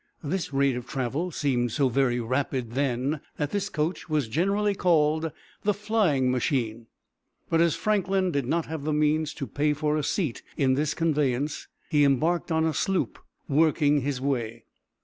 [0.23, 5.31] This rate of travel seemed so very rapid then that this coach was generally called
[5.61, 6.87] the "Flying Machine."
[7.51, 10.95] But as Franklin did not have the means to pay for a seat in this
[10.95, 14.63] conveyance, he embarked on a sloop, working his way.